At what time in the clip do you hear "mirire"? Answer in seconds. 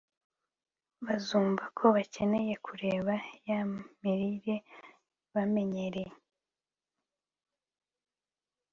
4.01-4.55